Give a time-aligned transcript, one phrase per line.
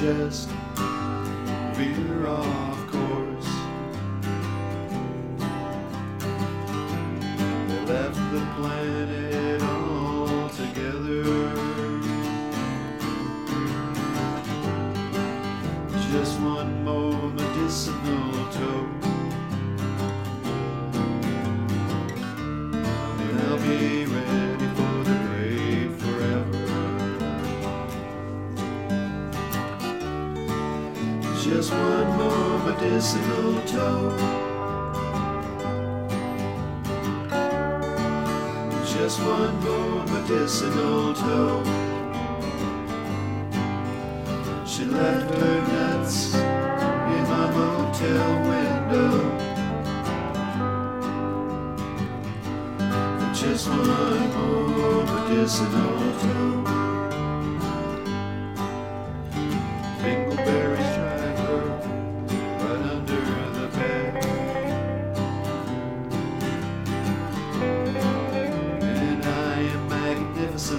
[0.00, 0.48] just
[1.76, 3.50] veer off course.
[7.68, 11.22] They left the planet altogether.
[16.10, 16.59] Just one
[31.50, 34.18] Just one more medicinal toke.
[38.86, 41.66] Just one more medicinal toke.
[44.64, 49.12] She left her nuts in my motel window.
[53.34, 56.79] Just one more medicinal toke.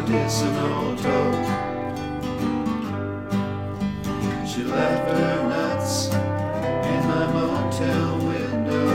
[0.00, 1.46] medicinal toad.
[4.48, 8.88] She left her nuts in my motel window.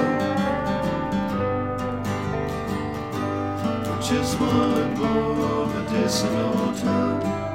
[4.02, 7.53] Just one more medicinal toad.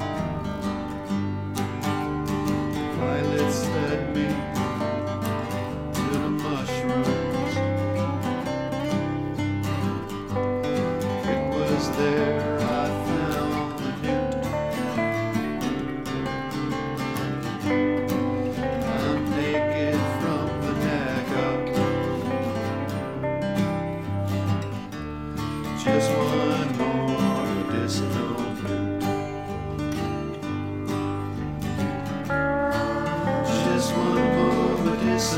[35.19, 35.34] Just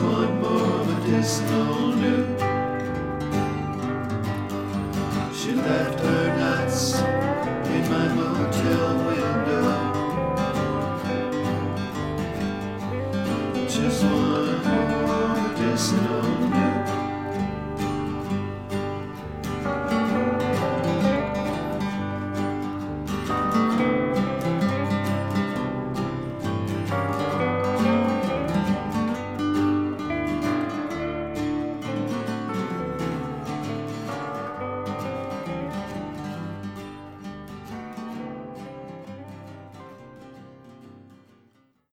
[0.00, 2.40] one more medicinal note.
[5.32, 9.66] She left her nuts in my motel window.
[13.68, 16.23] Just one more medicinal.